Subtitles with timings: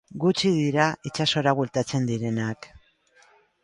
[0.21, 2.71] Gutxi dira itsasora bueltatzen direnak.